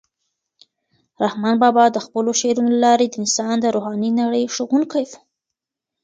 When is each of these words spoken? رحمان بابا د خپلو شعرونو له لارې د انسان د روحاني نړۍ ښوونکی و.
رحمان 1.23 1.55
بابا 1.63 1.85
د 1.91 1.97
خپلو 2.05 2.31
شعرونو 2.39 2.71
له 2.75 2.79
لارې 2.85 3.05
د 3.09 3.13
انسان 3.21 3.55
د 3.59 3.65
روحاني 3.75 4.11
نړۍ 4.21 4.43
ښوونکی 4.53 5.03
و. 5.09 5.11